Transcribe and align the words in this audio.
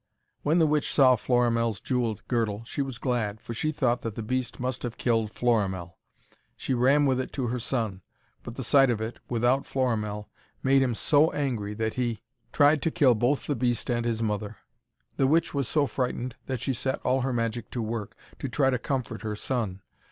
When 0.41 0.57
the 0.57 0.65
witch 0.65 0.91
saw 0.91 1.15
Florimell's 1.15 1.79
jewelled 1.79 2.27
girdle 2.27 2.63
she 2.65 2.81
was 2.81 2.97
glad, 2.97 3.39
for 3.39 3.53
she 3.53 3.71
thought 3.71 4.01
that 4.01 4.15
the 4.15 4.23
beast 4.23 4.59
must 4.59 4.81
have 4.81 4.97
killed 4.97 5.31
Florimell. 5.31 5.95
She 6.57 6.73
ran 6.73 7.05
with 7.05 7.19
it 7.21 7.31
to 7.33 7.45
her 7.49 7.59
son, 7.59 8.01
but 8.41 8.55
the 8.55 8.63
sight 8.63 8.89
of 8.89 8.99
it, 8.99 9.19
without 9.29 9.63
Florimell, 9.67 10.27
made 10.63 10.81
him 10.81 10.95
so 10.95 11.31
angry 11.33 11.75
that 11.75 11.93
he 11.93 12.23
tried 12.51 12.81
to 12.81 12.89
kill 12.89 13.13
both 13.13 13.45
the 13.45 13.55
beast 13.55 13.91
and 13.91 14.03
his 14.03 14.23
mother. 14.23 14.57
The 15.17 15.27
witch 15.27 15.53
was 15.53 15.67
so 15.67 15.85
frightened 15.85 16.35
that 16.47 16.61
she 16.61 16.73
set 16.73 16.99
all 17.03 17.21
her 17.21 17.31
magic 17.31 17.69
to 17.69 17.81
work, 17.83 18.15
to 18.39 18.49
try 18.49 18.71
to 18.71 18.79
comfort 18.79 19.21
her 19.21 19.35
son. 19.35 19.83